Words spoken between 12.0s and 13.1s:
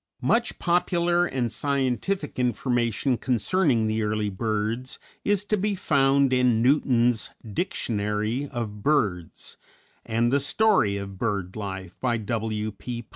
W. P.